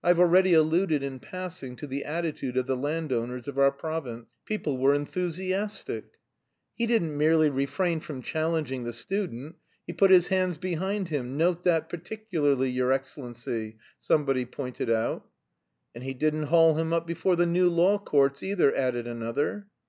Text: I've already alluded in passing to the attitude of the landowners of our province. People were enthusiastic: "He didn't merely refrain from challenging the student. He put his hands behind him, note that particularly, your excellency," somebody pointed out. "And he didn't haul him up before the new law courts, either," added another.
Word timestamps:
I've 0.00 0.20
already 0.20 0.52
alluded 0.54 1.02
in 1.02 1.18
passing 1.18 1.74
to 1.74 1.88
the 1.88 2.04
attitude 2.04 2.56
of 2.56 2.68
the 2.68 2.76
landowners 2.76 3.48
of 3.48 3.58
our 3.58 3.72
province. 3.72 4.28
People 4.44 4.78
were 4.78 4.94
enthusiastic: 4.94 6.04
"He 6.76 6.86
didn't 6.86 7.16
merely 7.18 7.50
refrain 7.50 7.98
from 7.98 8.22
challenging 8.22 8.84
the 8.84 8.92
student. 8.92 9.56
He 9.84 9.92
put 9.92 10.12
his 10.12 10.28
hands 10.28 10.56
behind 10.56 11.08
him, 11.08 11.36
note 11.36 11.64
that 11.64 11.88
particularly, 11.88 12.70
your 12.70 12.92
excellency," 12.92 13.78
somebody 13.98 14.44
pointed 14.44 14.88
out. 14.88 15.26
"And 15.96 16.04
he 16.04 16.14
didn't 16.14 16.44
haul 16.44 16.76
him 16.76 16.92
up 16.92 17.04
before 17.04 17.34
the 17.34 17.44
new 17.44 17.68
law 17.68 17.98
courts, 17.98 18.44
either," 18.44 18.72
added 18.72 19.08
another. 19.08 19.66